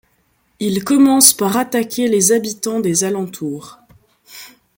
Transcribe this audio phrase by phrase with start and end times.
[0.59, 3.77] Ils commencent par attaquer les habitants des alentours.